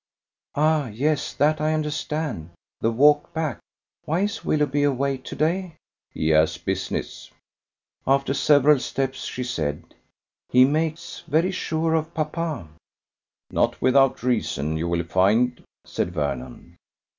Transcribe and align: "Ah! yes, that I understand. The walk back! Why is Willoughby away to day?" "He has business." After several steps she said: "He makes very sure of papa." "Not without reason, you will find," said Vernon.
"Ah! 0.55 0.87
yes, 0.87 1.31
that 1.35 1.61
I 1.61 1.75
understand. 1.75 2.49
The 2.79 2.89
walk 2.89 3.31
back! 3.35 3.59
Why 4.05 4.21
is 4.21 4.43
Willoughby 4.43 4.81
away 4.81 5.17
to 5.17 5.35
day?" 5.35 5.75
"He 6.09 6.29
has 6.29 6.57
business." 6.57 7.29
After 8.07 8.33
several 8.33 8.79
steps 8.79 9.25
she 9.25 9.43
said: 9.43 9.93
"He 10.49 10.65
makes 10.65 11.19
very 11.27 11.51
sure 11.51 11.93
of 11.93 12.15
papa." 12.15 12.67
"Not 13.51 13.79
without 13.79 14.23
reason, 14.23 14.75
you 14.75 14.87
will 14.87 15.03
find," 15.03 15.63
said 15.85 16.13
Vernon. 16.15 16.77